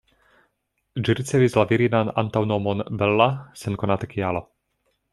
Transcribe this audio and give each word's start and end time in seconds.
Ĝi 1.07 1.15
ricevis 1.19 1.57
la 1.59 1.67
virinan 1.73 2.11
antaŭnomon 2.23 2.83
""Bella"" 3.03 3.31
sen 3.65 3.81
konata 3.85 4.15
kialo. 4.17 4.47